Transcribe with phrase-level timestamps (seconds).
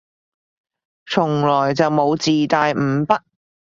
[1.05, 3.21] 從來就冇自帶五筆